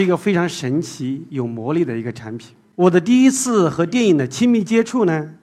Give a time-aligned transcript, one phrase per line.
[0.00, 2.56] 一个非常神奇、有魔力的一个产品。
[2.74, 5.34] 我的第一次和电影的亲密接触呢，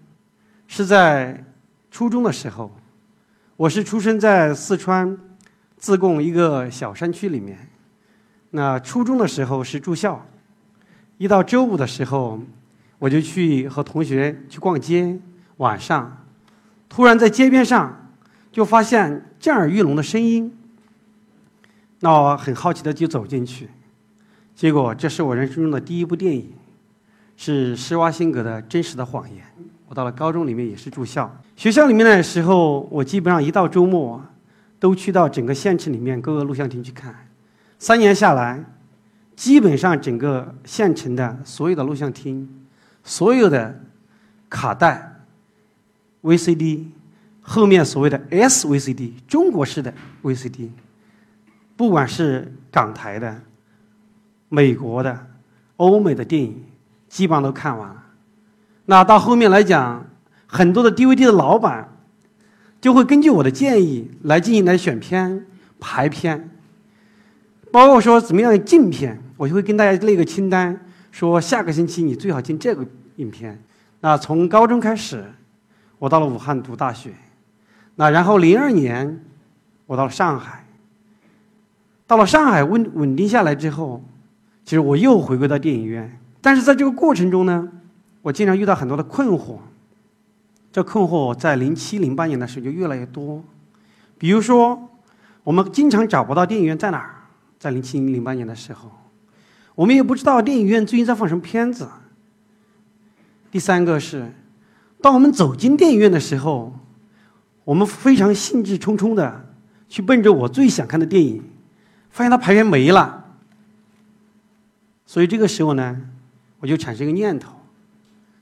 [0.68, 1.46] 是在
[1.92, 2.72] 初中的时候。
[3.56, 5.18] 我是出生在四川
[5.78, 7.58] 自贡一个小山区里面。
[8.52, 10.24] 那初中的时候是住校，
[11.18, 12.40] 一到周五的时候，
[13.00, 15.20] 我就去和同学去逛街。
[15.58, 16.26] 晚上，
[16.88, 18.12] 突然在街边上
[18.52, 20.56] 就发现震耳欲聋的声音。
[22.00, 23.68] 那我很好奇的就走进去，
[24.58, 26.52] 结果这是我人生中的第一部电影，
[27.36, 29.38] 是施瓦辛格的《真实的谎言》。
[29.88, 34.20] 我到了高中里面也是住校，学校里面的时候，我基本上一到周末，
[34.80, 37.16] 都去到整个县城里面各个录像厅去看。
[37.78, 38.66] 三年下来，
[39.36, 42.50] 基本上整个县城的所有的录像厅，
[43.04, 43.80] 所有的
[44.50, 45.22] 卡带、
[46.24, 46.86] VCD，
[47.42, 49.94] 后面所谓的 SVCD，中国式的
[50.24, 50.70] VCD。
[51.76, 53.40] 不管是港台的、
[54.50, 55.28] 美国的、
[55.76, 56.64] 欧美的电影，
[57.10, 58.04] 基本上都看完了。
[58.86, 60.06] 那到后面来讲，
[60.46, 61.90] 很多的 DVD 的老板
[62.80, 65.46] 就会根据我的建议来进行来选片、
[65.80, 66.50] 排片，
[67.72, 70.80] 包括说怎么样进片，我就会跟大家列个清单，
[71.12, 72.86] 说下个星期你最好进这个
[73.18, 73.62] 影片。
[74.00, 75.26] 那从高中开始，
[76.00, 77.12] 我到了武汉读大学，
[77.96, 79.22] 那然后零二年
[79.86, 80.64] 我到了上海。
[82.06, 84.02] 到了上海稳稳定下来之后，
[84.68, 86.20] 其实我又回归到电影院。
[86.42, 87.70] 但是在这个过程中呢，
[88.22, 89.60] 我经常遇到很多的困惑。
[90.74, 93.42] 这困惑在零七零八年的时候就越来越多。
[94.18, 94.90] 比如说，
[95.46, 97.16] 我们经常找不到电影院在哪儿，
[97.58, 98.92] 在零七零八年的时候，
[99.74, 101.88] 我们也不知道电影院最近在放什么片子。
[103.50, 104.34] 第三个是，
[105.02, 106.74] 当我们走进电影院的时候，
[107.64, 109.46] 我们非常兴致冲冲的
[109.88, 111.42] 去奔着我最想看的电影。
[112.10, 113.17] 发现它排片没了，
[115.08, 116.00] 所以这个时候呢，
[116.60, 117.54] 我就产生一个念头，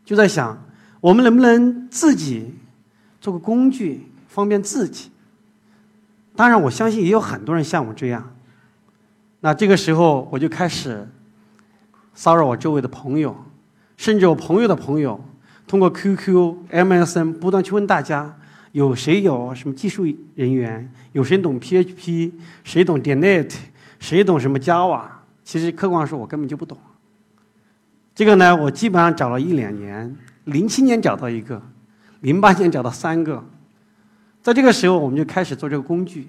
[0.03, 0.61] 就在想，
[0.99, 2.55] 我们能不能自己
[3.21, 5.11] 做个工具，方便自己？
[6.35, 8.35] 当然，我相信也有很多人像我这样。
[9.41, 11.07] 那这个时候，我就开始
[12.15, 13.35] 骚扰我周围的朋友，
[13.95, 15.23] 甚至我朋友的朋友，
[15.67, 18.35] 通过 QQ、MSN 不断去问大家。
[18.71, 20.05] 有谁有什么技术
[20.35, 20.91] 人员？
[21.13, 22.33] 有谁懂 PHP？
[22.65, 23.53] 谁懂 .NET？
[23.99, 25.14] 谁懂什么 Java？
[25.45, 26.78] 其实客观说，我根本就不懂。
[28.16, 30.13] 这个呢，我基本上找了一两年，
[30.45, 31.61] 零七年找到一个，
[32.22, 33.41] 零八年找到三个。
[34.41, 36.28] 在这个时候，我们就开始做这个工具。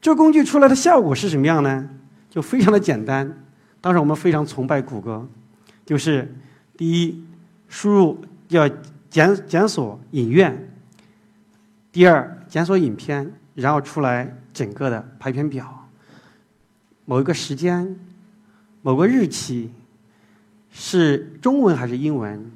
[0.00, 1.88] 这个工具出来的效果是什么样呢？
[2.30, 3.36] 就非常的简单。
[3.80, 5.26] 当时我们非常崇拜谷歌，
[5.84, 6.32] 就是
[6.76, 7.24] 第一，
[7.68, 8.68] 输入要
[9.10, 10.72] 检检索影院。
[11.90, 15.88] 第二，检索影片，然后出来整个的排片表，
[17.04, 17.98] 某一个时间，
[18.82, 19.70] 某个日期，
[20.70, 22.50] 是中文还是英文，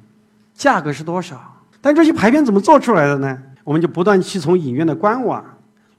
[0.53, 1.61] 价格是多少？
[1.81, 3.41] 但这些排片怎么做出来的呢？
[3.63, 5.43] 我们就不断去从影院的官网、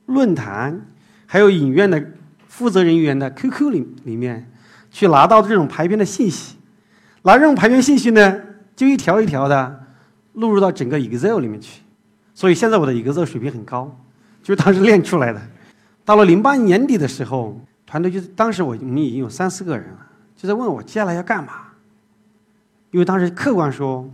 [0.07, 0.81] 论坛，
[1.27, 2.05] 还有影院的
[2.49, 4.51] 负责人员的 QQ 里里面，
[4.91, 6.57] 去拿到这种排片的信息，
[7.23, 8.41] 拿这种排片信息呢，
[8.75, 9.85] 就一条一条的
[10.35, 11.83] 录入到整个 Excel 里面去。
[12.35, 13.97] 所以现在我的 Excel 水平很高，
[14.43, 15.41] 就是当时练出来的。
[16.05, 21.53] 到了零八年底的时候，团队就当时我们已经有三四个人了，就在问我接下来要干嘛。
[22.91, 24.09] 因为当时客观说，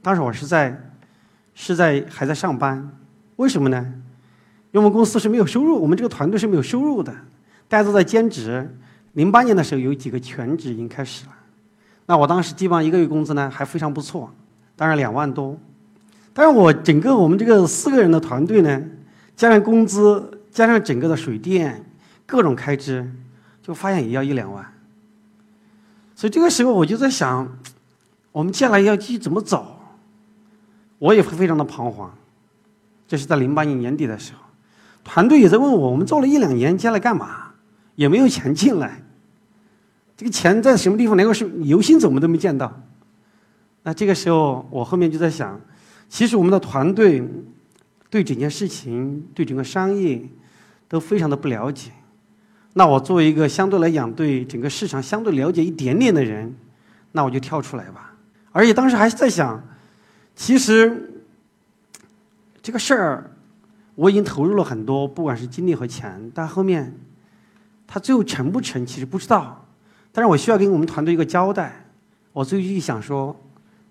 [0.00, 0.80] 当时我是在
[1.54, 2.88] 是在还在上班，
[3.36, 3.84] 为什么呢？
[4.70, 7.14] 因为我们公司是没有收入，我们这个团队是没有收入的，
[7.68, 8.68] 大家都在兼职。
[9.12, 11.32] 零八年的时候有几个全职已经开始了，
[12.06, 14.28] 那我当时基本上一个月工资呢还非常不错，
[14.74, 15.56] 当然两万多。
[16.32, 18.82] 但是我整个我们这个四个人的团队呢，
[19.36, 21.84] 加上工资，加上整个的水电
[22.26, 23.08] 各种开支，
[23.62, 24.73] 就发现也要一两万。
[26.14, 27.58] 所以这个时候我就在想，
[28.32, 29.76] 我们接下来要继续怎么走？
[30.98, 32.12] 我也会非常的彷徨。
[33.06, 34.40] 这是在零八年年底的时候，
[35.02, 37.52] 团队也在问我，我们做了一两年，接下来干嘛？
[37.96, 39.02] 也没有钱进来，
[40.16, 42.72] 这个钱在什么地方连个是游心子我们都没见到。
[43.82, 45.60] 那这个时候我后面就在想。
[46.08, 47.26] 其实我们的团队
[48.08, 50.22] 对整件事情、对整个商业
[50.86, 51.90] 都非常的不了解。
[52.76, 56.54] 那我作为一个相对来讲对整个市场相对了解一点点的人，
[57.12, 58.12] 那我就跳出来吧。
[58.50, 59.62] 而且当时还在想，
[60.34, 61.22] 其实
[62.60, 63.30] 这个事儿
[63.94, 66.92] 我已经投入了很多，不管是精力和钱，但后面
[67.86, 69.64] 它最后成不成，其实不知道。
[70.12, 71.86] 但是我需要给我们团队一个交代。
[72.32, 73.36] 我最后一想说，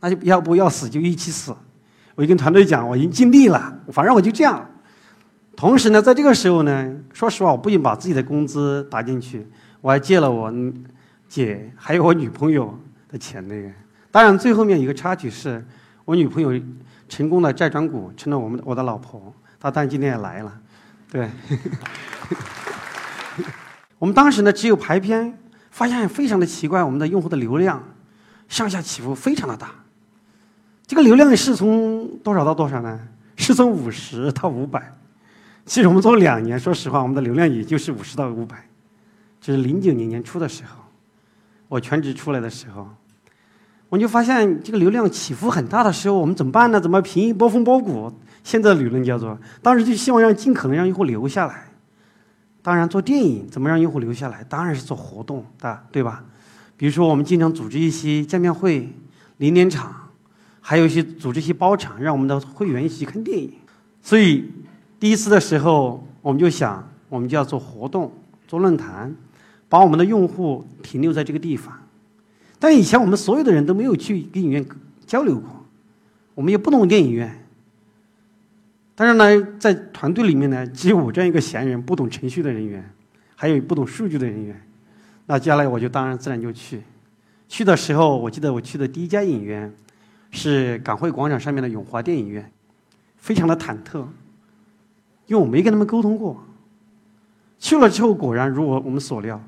[0.01, 1.55] 那就要不要死就一起死。
[2.15, 4.69] 我就跟团队讲，我已经尽力了，反正我就这样。
[5.63, 9.47] 同时呢，在这个时候呢，说实话，我不仅把自己的工资打进去，
[9.79, 10.53] 我还借了我
[11.29, 12.77] 姐还有我女朋友
[13.07, 13.69] 的钱那个。
[14.11, 15.65] 当然，最后面一个插曲是，
[16.03, 16.61] 我女朋友
[17.07, 19.33] 成功的债转股，成了我们我的老婆。
[19.57, 20.53] 她当然今天也来了，
[21.09, 21.29] 对。
[23.97, 25.33] 我们当时呢只有排片，
[25.71, 27.81] 发现非常的奇怪，我们的用户的流量
[28.49, 29.71] 上下起伏非常的大。
[30.85, 32.99] 这个流量是从多少到多少呢？
[33.37, 34.93] 是从五十到五百。
[35.65, 38.67] 其实我们做了两年，说实话，我们的流量也就是五十到五百。
[39.39, 40.83] 就是零九年年初的时候，
[41.67, 42.87] 我全职出来的时候，
[43.89, 46.79] 我就发现这个流量起伏很大的时候，我们怎么办呢？
[46.79, 48.11] 怎么平一波峰波谷？
[48.43, 51.65] 现在的理论叫做，当时就希望让尽可能让用户留下来。
[52.61, 54.43] 当然，做电影怎么让用户留下来？
[54.45, 56.23] 当然是做活动的，对吧？
[56.77, 58.89] 比如说，我们经常组织一些见面会、
[59.37, 60.09] 零点场，
[60.61, 63.53] 还有一些组织一些包场，让我们的会员一起看电影。
[64.01, 64.49] 所以，
[65.03, 68.09] 第一次的时候，我们就想，我们就要做活动、
[68.47, 69.13] 做论坛。
[69.67, 71.77] 把我们的用户停留在这个地方，
[72.57, 74.65] 但以前我们所有的人都没有去跟影院
[75.05, 75.49] 交流过，
[76.33, 77.45] 我们也不懂电影院。
[78.95, 82.89] 但是呢，在团队里面呢，只有我这样一个闲人，不懂程序的人员，
[83.35, 84.55] 还有不懂数据的人员。
[85.25, 86.81] 那接下来我就当然自然就去。
[87.49, 89.69] 去的时候，我记得我去的第一家影院
[90.31, 92.49] 是港汇广场上面的永华电影院，
[93.17, 94.05] 非常的忐忑，
[95.33, 96.45] 因为我没跟他们沟通过。
[97.57, 99.41] 去了之后，果然如我我们所料。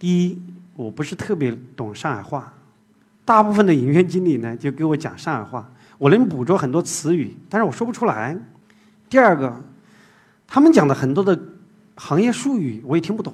[0.00, 0.42] 第一，
[0.74, 2.52] 我不是特别懂上海话，
[3.24, 8.36] 大部分的影院经理呢就给我讲上海话，我能捕捉很多词语，但是我说不出来。
[9.08, 9.62] 第二个，
[10.44, 11.40] 他们讲的很多的
[11.94, 13.32] 行业术语我也听不懂，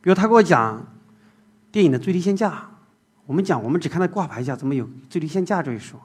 [0.00, 0.86] 比如他给我讲
[1.72, 2.70] 电影的最低限价，
[3.26, 5.98] 我们讲我们只看到挂牌价，怎么有最低限价这一说？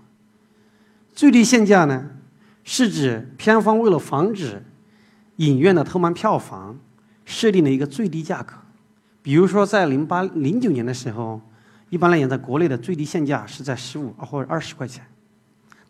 [1.14, 2.10] 最低限价呢，
[2.64, 4.64] 是指片方为了防止
[5.38, 6.78] 影院的偷满票房，
[7.26, 8.56] 设定了一个最低价格。
[9.22, 11.40] 比如说，在零八、零九年的时候，
[11.90, 15.06] 一般来讲，在国内的最低限价是在十五或者二十块钱。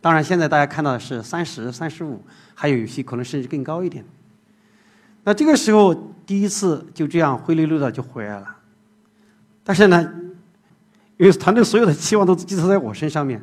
[0.02, 2.24] 当然，现在大家看到的是三十三十五，
[2.56, 4.04] 还有一些可能甚至更高一点。
[5.24, 5.94] 那这个时候，
[6.26, 8.56] 第一次就这样灰溜溜的就回来了。
[9.64, 10.12] 但是呢，
[11.18, 13.40] 因为团队所有的期望都寄托在我身上面，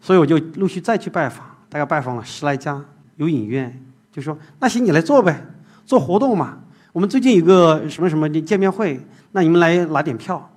[0.00, 2.80] 所以我就陆续再去拜访，大概拜访了十来家
[3.16, 5.44] 有影院，就说：“那行，你来做呗，
[5.84, 6.60] 做活动嘛。”
[6.94, 10.48] 我们最近有个什么什么见面会，那你们来拿点票。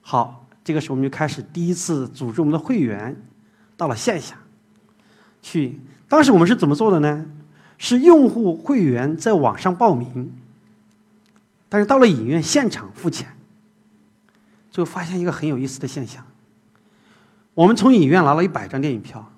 [0.00, 3.14] 好，这个时候我们就开始第一次组织我们的会员
[3.76, 4.34] 到了线下
[5.42, 5.78] 去。
[6.08, 7.26] 当时我们是怎么做的呢？
[7.76, 10.32] 是用户会员在网上报名，
[11.68, 13.28] 但是到了影院现场付钱。
[14.70, 16.24] 最后发现一个很有意思的现象：
[17.52, 19.30] 我们从影院拿了一百张电影票，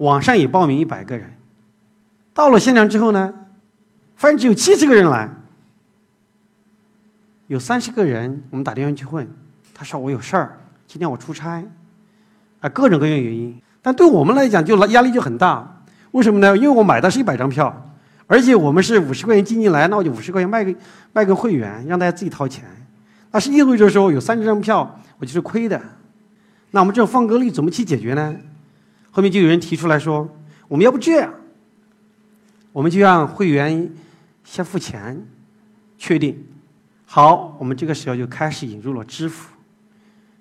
[0.00, 1.30] 网上也报名一百个人，
[2.32, 3.32] 到了现场之后呢？
[4.16, 5.30] 发现只有七十个人来，
[7.46, 9.26] 有三十个人，我们打电话去问，
[9.74, 11.64] 他说我有事儿，今天我出差，
[12.60, 13.58] 啊，各种各样原因。
[13.80, 15.82] 但对我们来讲，就压力就很大。
[16.10, 16.56] 为什么呢？
[16.56, 17.92] 因为我买的是一百张票，
[18.26, 20.74] 而且我们是五十块钱进进来，那我就五十块钱卖给
[21.12, 22.64] 卖给会员，让大家自己掏钱。
[23.30, 25.80] 那是意味着说有三十张票，我就是亏的。
[26.70, 28.36] 那我们这种放歌率怎么去解决呢？
[29.10, 30.28] 后面就有人提出来说，
[30.68, 31.32] 我们要不这样，
[32.72, 33.90] 我们就让会员。
[34.42, 35.24] 先付钱，
[35.96, 36.44] 确定
[37.04, 39.52] 好，我们这个时候就开始引入了支付。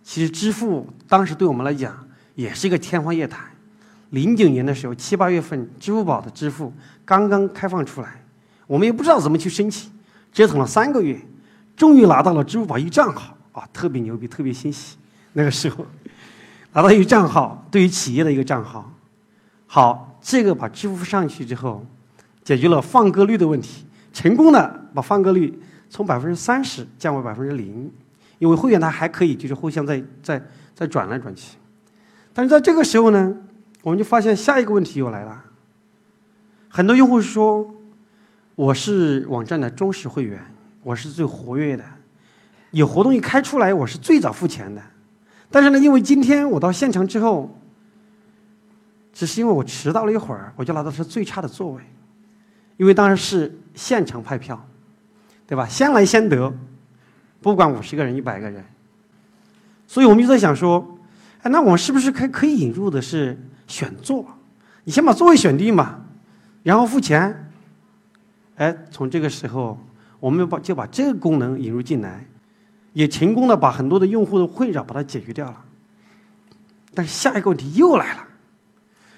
[0.01, 3.45] 其实支付当时对我们来讲也是一个天方夜谭。
[4.09, 6.73] 零九年的时候，七八月份，支付宝的支付
[7.05, 8.23] 刚刚开放出来，
[8.65, 9.91] 我们也不知道怎么去申请，
[10.31, 11.19] 折腾了三个月，
[11.75, 14.97] 终于拿到了支付宝一账号啊，特别牛逼，特别欣喜。
[15.33, 15.85] 那个时候
[16.73, 18.91] 拿到一个账号，对于企业的一个账号，
[19.65, 21.85] 好，这个把支付上去之后，
[22.43, 23.85] 解决了放歌率的问题。
[24.11, 25.57] 成功的把放歌率
[25.87, 27.91] 从百分之三十降为百分之零，
[28.39, 31.57] 因为会员他还可以就是互相再再再转来转去，
[32.33, 33.35] 但是在这个时候呢，
[33.83, 35.45] 我们就发现下一个问题又来了。
[36.67, 37.71] 很多用户说
[38.55, 40.43] 我是网站的忠实会员，
[40.81, 41.83] 我是最活跃的，
[42.71, 44.81] 有活动一开出来我是最早付钱的，
[45.51, 47.59] 但是呢，因为今天我到现场之后，
[49.11, 51.81] 只是因为我迟到了一会儿，我就拿到是最差的座位。
[52.77, 54.65] 因为当时是现场派票，
[55.45, 55.67] 对吧？
[55.67, 56.53] 先来先得，
[57.41, 58.63] 不管五十个人、一百个人。
[59.85, 60.97] 所以我们就在想说，
[61.41, 63.37] 哎，那我们是不是可可以引入的是
[63.67, 64.25] 选座？
[64.85, 66.05] 你先把座位选定嘛，
[66.63, 67.51] 然后付钱。
[68.55, 69.77] 哎，从这个时候，
[70.19, 72.25] 我们把就把这个功能引入进来，
[72.93, 75.65] 也成功的把很多的用户的困扰把它解决掉了。
[76.93, 78.27] 但是下一个问题又来了，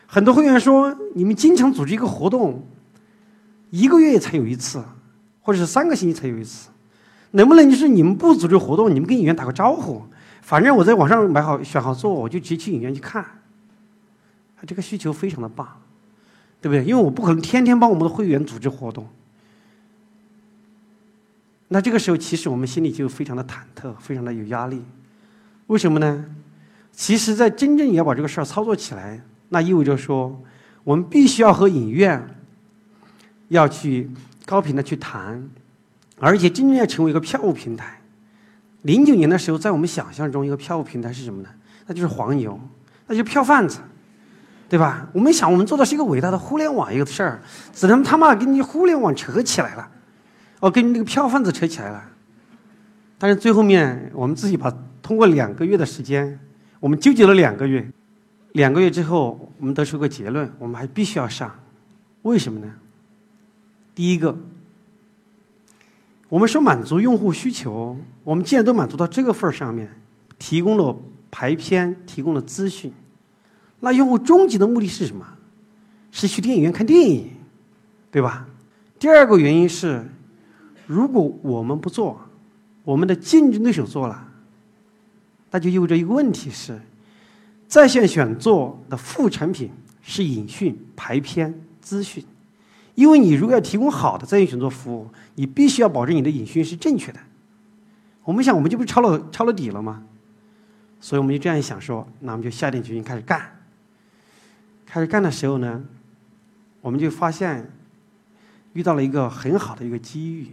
[0.06, 2.66] 很多会员说，你们经常组织一个活动。
[3.70, 4.84] 一个月才有一次，
[5.40, 6.68] 或者是三个星期才有一次，
[7.32, 10.02] 能不能就是你们不组织活动，你们跟演员打个招呼？
[10.42, 13.24] 反正我在网上买好选好座，我就直接去影院去看。
[14.58, 15.66] 他这个需求非常的棒，
[16.60, 16.84] 对不对？
[16.84, 19.08] 因为我不可能天天帮我们的会员组织活动。
[21.74, 24.84] 那这个时候，其实我们心里就非常的忐忑，非常的有压力。
[25.68, 26.26] 为什么呢？
[26.92, 30.38] 其实，在真正要把这个事儿操作起来，那意味着说，
[30.84, 32.22] 我们必须要和影院
[33.48, 34.10] 要去
[34.46, 35.42] 高频的去谈，
[36.20, 38.02] 而且真正要成为一个票务平台。
[38.82, 41.48] 零九年的时候，在我们想象中，一个票务平台是什么呢？
[41.88, 42.60] 那就是黄牛，
[43.08, 43.80] 那就是票贩子，
[44.68, 45.08] 对吧？
[45.14, 47.42] 我们想，我们做的是一个伟大的互联网一个事儿，
[47.74, 49.90] 只能他妈跟你互联网扯起来了。
[50.62, 52.04] 哦，跟那个票贩子扯起来了，
[53.18, 56.40] 但是最后面我们自己把通过两个月的时间，
[56.80, 57.84] 我们纠结了两个月，
[58.52, 61.52] 两个月之后我们得出个结论，我们还必须要上，
[62.22, 62.72] 为什么呢？
[63.96, 64.38] 第一个，
[66.30, 69.92] 我们说满足用户需求，我们既然都满足到这个份儿上面，
[70.38, 70.96] 提供了
[71.32, 72.94] 排片，提供了资讯，
[73.80, 75.26] 那用户终极的目的是什么？
[76.12, 77.32] 是去电影院看电影，
[78.12, 78.46] 对吧？
[79.00, 80.06] 第二个原因是。
[80.92, 82.20] 如果我们不做，
[82.84, 84.28] 我们的竞争对手做了，
[85.50, 86.78] 那就意味着一个问题是，
[87.66, 89.72] 在线选座的副产品
[90.02, 92.22] 是影讯、排片、资讯。
[92.94, 97.20] 因为你如果要提供好的在线选座服务，你必须要保证你的影讯是正确的。
[98.26, 100.04] 我们想，我们就不是抄了抄了底了吗？
[101.00, 103.42] 所以我们就这样想说，那我们就下定决心开始干。
[104.86, 105.82] 开始干的时候呢，
[106.82, 107.72] 我们就发现
[108.74, 110.50] 遇到了一个很好的一个机遇。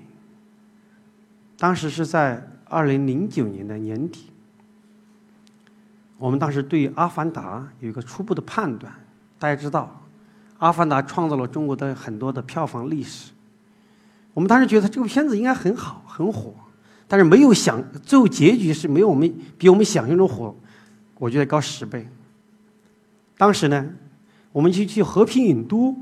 [1.59, 4.31] 当时是在二零零九年的年底，
[6.17, 8.93] 我们当时对《阿凡达》有一个初步的判断。
[9.41, 10.01] 大家知道，
[10.59, 13.33] 《阿凡达》创造了中国的很多的票房历史。
[14.35, 16.55] 我们当时觉得这部片子应该很好、很火，
[17.09, 20.55] 但是没有想最后结局是没有我们比我们想象中火，
[21.17, 22.09] 我觉得高十倍。
[23.37, 23.85] 当时呢，
[24.53, 25.97] 我们去去和平影都，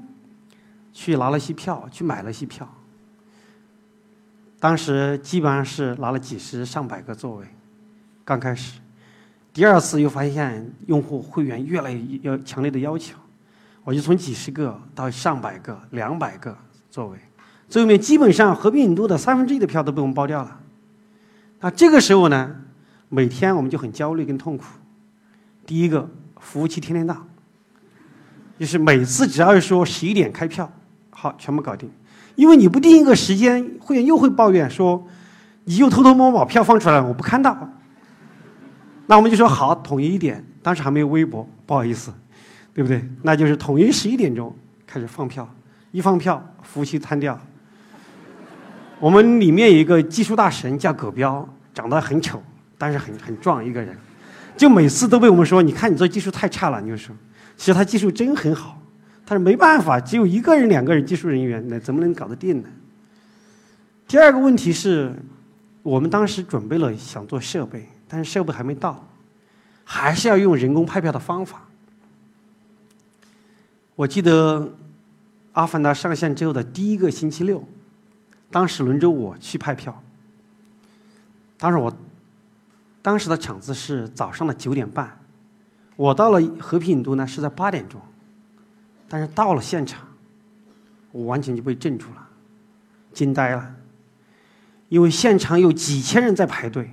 [0.93, 2.69] 去拿了些票，去买了些票。
[4.59, 7.47] 当时基本上是拿了几十上百个座位，
[8.25, 8.81] 刚开始，
[9.53, 13.17] 第二次又发现用户会员越来越要强烈的要求，
[13.85, 16.57] 我就从几十个到上百个、两百个
[16.91, 17.19] 座位，
[17.69, 20.61] 最后面基本上合并引渡的三分之一的票都被我们包掉了。
[21.61, 22.57] 那这个时候呢，
[23.09, 24.65] 每天我们就很焦虑跟痛苦。
[25.67, 26.09] 第一个，
[26.41, 27.27] 服务器天天到，
[28.59, 30.73] 就是每次只要是说十一点开票，
[31.11, 31.91] 好，全部搞定。
[32.37, 35.05] 因为你不定一个时间，会员又会抱怨说，
[35.64, 37.69] 你又偷偷摸摸把票放出来，我不看到。
[39.07, 40.45] 那我们就说好，统一一点。
[40.62, 42.12] 当时还没有微博，不好意思，
[42.75, 43.09] 对不对？
[43.23, 44.52] 那就是统一十一点钟
[44.85, 45.49] 开始放票，
[45.93, 47.38] 一放票，服务器瘫掉。
[48.99, 52.43] 我们里面有一个技术大神叫葛彪，长得很丑，
[52.76, 53.97] 但是很很壮一个人，
[54.57, 56.81] 就每次都被我们说，你看你这技术太差了。
[56.81, 57.14] 你就说，
[57.57, 58.76] 其实他技术真很好。
[59.28, 62.68] 但是没办法，只有一个人、两个人技术人员，那怎么能搞得定呢？
[64.06, 65.12] 第二个问题是，
[65.83, 69.04] 我们当时准备了想做设备，但是设备还没到，
[69.83, 71.64] 还是要用人工派票的方法。
[73.97, 74.61] 我记得
[75.54, 77.66] 《阿凡达》上线之后的第一个星期六，
[78.49, 80.00] 当时轮着我去派票。
[81.59, 81.92] 当时我
[83.02, 85.18] 当时的场次是早上的九点半，
[85.97, 88.00] 我到了和平影都呢是在八点钟。
[89.09, 90.07] 但是到了现场，
[91.13, 92.27] 我完全就被镇住了，
[93.13, 93.75] 惊呆了。
[94.89, 96.91] 因为现场有几千人在排队，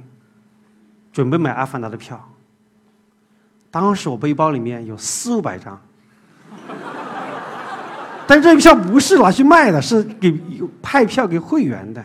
[1.11, 2.29] 准备买《阿凡达》的票。
[3.69, 5.81] 当时我背包里面有四五百张，
[8.27, 10.39] 但这票不是拿去卖的，是给
[10.81, 12.03] 派票给会员的。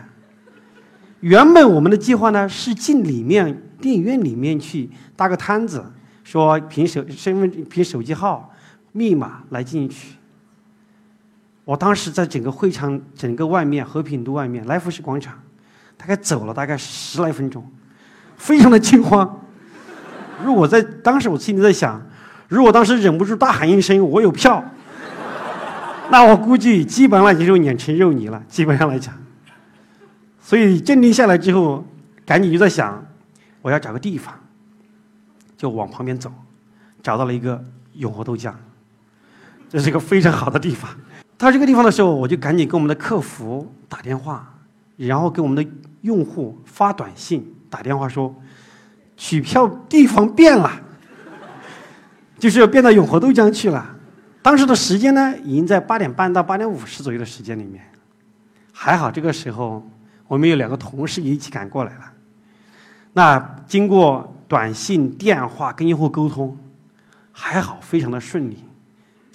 [1.19, 5.83] 原本我们的计划呢是进里面电影院里面去搭个摊子，
[6.23, 8.51] 说凭手身份凭手机号。
[8.91, 10.15] 密码来进去。
[11.65, 15.39] 我当时在整个会场、整个外面和平路外面来福士广场，
[15.95, 17.63] 大概走了大概十来分钟，
[18.37, 19.39] 非常的惊慌。
[20.43, 22.01] 如果在当时，我心里在想，
[22.47, 24.63] 如果当时忍不住大喊一声“我有票”，
[26.09, 28.41] 那我估计基本上就碾成肉泥了。
[28.47, 29.13] 基本上来讲，
[30.41, 31.85] 所以镇定下来之后，
[32.25, 33.05] 赶紧就在想，
[33.61, 34.33] 我要找个地方，
[35.55, 36.31] 就往旁边走，
[37.03, 38.51] 找到了一个永和豆浆。
[39.69, 40.89] 这是一个非常好的地方。
[41.37, 44.51] 到这个地方的时候，我就赶紧给我们的客服打电话，
[44.97, 45.71] 然后给我们的
[46.01, 48.35] 用户发短信、打电话说，
[49.15, 50.69] 取票地方变了，
[52.37, 53.95] 就是要变到永和豆浆去了。
[54.41, 57.83] 当时的时间呢，已经在八点半到八点五十左右的时间里面。
[58.73, 59.85] 还好这个时候，
[60.27, 62.11] 我们有两个同事一起赶过来了。
[63.13, 66.57] 那经过短信、电话跟用户沟通，
[67.31, 68.63] 还好，非常的顺利。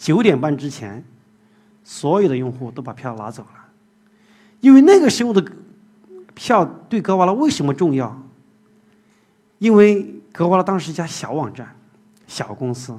[0.05, 1.03] 九点半之前，
[1.83, 3.65] 所有的用户都把票拿走了。
[4.61, 5.43] 因为那个时候的
[6.35, 8.15] 票对格瓦拉为什么重要？
[9.57, 11.75] 因为格瓦拉当时一家小网站、
[12.27, 12.95] 小公司，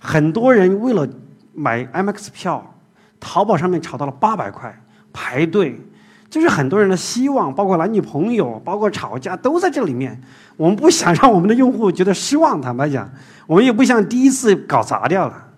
[0.00, 1.08] 很多人为了
[1.54, 2.74] 买 MX 票，
[3.20, 4.76] 淘宝上面炒到了八百块
[5.12, 5.80] 排队。
[6.28, 10.20] 就是很多人的希望，包括男女朋友，包括吵架，都在这里面。
[10.56, 13.08] 我们不想让我们的用户觉得失望，坦白讲，
[13.46, 15.50] 我们也不想第一次搞砸掉了。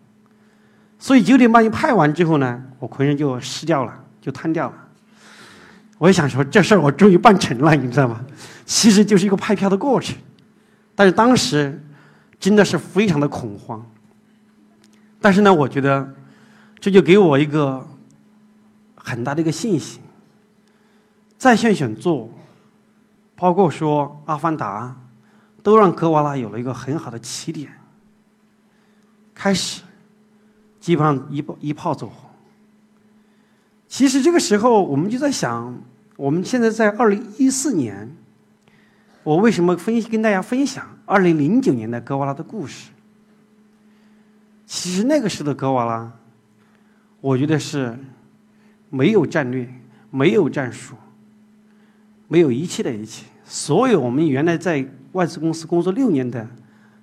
[1.05, 4.75] 所以九点半一派完之后呢，我浑身就湿掉了，就瘫掉了。
[5.99, 8.25] 我也想说，这事儿我终于办成了，你知道吗？
[8.65, 10.17] 其实就是一个派票的过程，
[10.95, 11.79] 但是当时
[12.41, 13.85] 真的是非常的恐慌。
[15.21, 16.11] 但是呢，我觉得
[16.81, 17.87] 这就给我一个
[18.95, 20.01] 很大的一个信心。
[21.37, 22.31] 在线选座，
[23.37, 24.97] 包括说《阿凡达》，
[25.63, 27.71] 都让格瓦拉有了一个很好的起点。
[29.35, 29.83] 开始，
[30.85, 32.29] 基本上一炮一炮走红。
[33.89, 35.75] 其实这个时候，我们就在想，
[36.15, 38.15] 我们现在在二零一四年，
[39.23, 42.91] 我为什么分跟大家分享二零零九年的格瓦拉的故事？
[44.67, 46.13] 其实那个时候的格瓦拉，
[47.23, 47.99] 我觉得是
[48.91, 49.67] 没有战略，
[50.11, 50.95] 没有战术。
[52.29, 56.47] 没有一切的一切，所有我们原来在外资公司工作六年的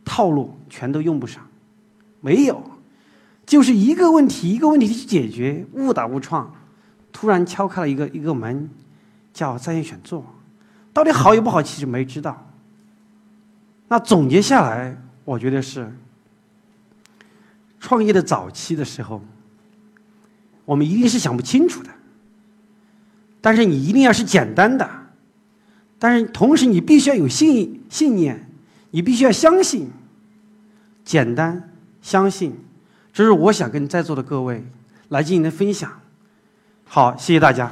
[0.06, 1.48] 套路全都用不上，
[2.20, 2.62] 没有，
[3.52, 6.50] 就是一个问题一个问题去解决，误打误撞，
[7.12, 8.70] 突然敲开了一个一个门，
[9.34, 10.26] 叫在线选座，
[10.94, 12.50] 到底好与不好，其实没知道。
[13.90, 15.94] 那总结下来，我觉得是
[17.78, 19.22] 创业的早期的时候，
[20.64, 21.90] 我们一定是想不清楚的，
[23.42, 24.90] 但是你一定要是简单的。
[26.00, 28.50] 但是同时，你必须要有信信念，
[28.92, 29.92] 你必须要相信。
[31.04, 31.70] 简单
[32.02, 32.58] 相信，
[33.14, 34.66] 这是我想跟在座的各位
[35.10, 36.02] 来进行的分享。
[36.86, 37.72] 好，谢谢大家。